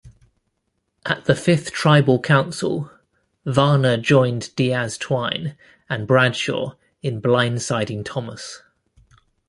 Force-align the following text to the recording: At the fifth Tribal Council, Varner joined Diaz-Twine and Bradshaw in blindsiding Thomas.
At 1.05 1.25
the 1.25 1.35
fifth 1.35 1.69
Tribal 1.73 2.19
Council, 2.19 2.89
Varner 3.45 3.97
joined 3.97 4.49
Diaz-Twine 4.55 5.55
and 5.91 6.07
Bradshaw 6.07 6.73
in 7.03 7.21
blindsiding 7.21 8.03
Thomas. 8.03 8.63